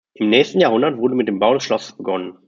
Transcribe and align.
Im 0.15 0.31
nächsten 0.31 0.59
Jahrhundert 0.59 0.97
wurde 0.97 1.13
mit 1.13 1.27
dem 1.27 1.37
Bau 1.37 1.53
des 1.53 1.61
Schlosses 1.61 1.95
begonnen. 1.95 2.39